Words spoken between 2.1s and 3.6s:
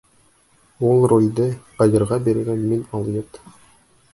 биргән мин алйот!